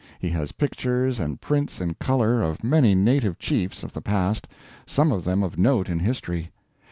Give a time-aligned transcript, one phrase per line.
[0.17, 4.47] He has pictures and prints in color of many native chiefs of the past
[4.87, 6.49] some of them of note in history.